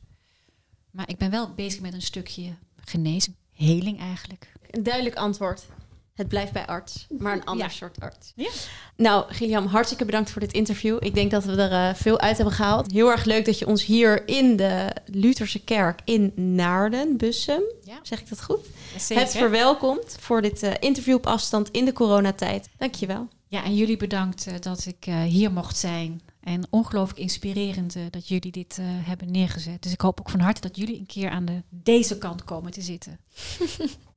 [0.91, 4.51] Maar ik ben wel bezig met een stukje genezing, heling eigenlijk.
[4.69, 5.65] Een duidelijk antwoord.
[6.13, 7.71] Het blijft bij arts, maar een ander Ja.
[7.71, 8.31] soort arts.
[8.35, 8.49] Ja.
[8.97, 10.97] Nou, Gilliam, hartstikke bedankt voor dit interview.
[10.99, 12.91] Ik denk dat we er eh, veel uit hebben gehaald.
[12.91, 17.99] Heel erg leuk dat je ons hier in de Lutherse kerk in Naarden, Bussum, Ja.
[18.03, 18.65] zeg ik dat goed,
[19.07, 22.69] hebt verwelkomd voor dit eh, interview op afstand in de coronatijd.
[22.77, 23.27] Dankjewel.
[23.47, 26.21] Ja, en jullie bedankt eh, dat ik hier mocht zijn.
[26.43, 29.81] En ongelooflijk inspirerend dat jullie dit hebben neergezet.
[29.83, 32.71] Dus ik hoop ook van harte dat jullie een keer aan de, deze kant komen
[32.71, 33.19] te zitten.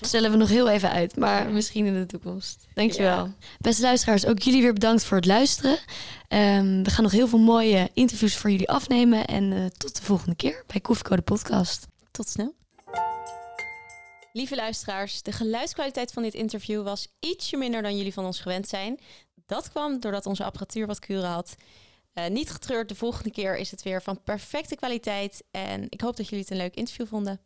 [0.00, 2.66] Stellen we nog heel even uit, maar misschien in de toekomst.
[2.74, 3.34] Dankjewel.
[3.58, 5.78] Beste luisteraars, ook jullie weer bedankt voor het luisteren.
[6.28, 9.24] Ehm, we gaan nog heel veel mooie interviews voor jullie afnemen.
[9.26, 11.86] En eh, tot de volgende keer bij Koffiecode Podcast.
[12.10, 12.54] Tot snel.
[14.32, 18.68] Lieve luisteraars, de geluidskwaliteit van dit interview was ietsje minder dan jullie van ons gewend
[18.68, 18.98] zijn.
[19.46, 21.54] Dat kwam doordat onze apparatuur wat kuren had.
[22.12, 25.44] Eh, niet getreurd, de volgende keer is het weer van perfecte kwaliteit.
[25.50, 27.40] En ik hoop dat jullie het een leuk interview vonden.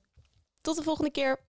[0.61, 1.41] Tot de volgende keer.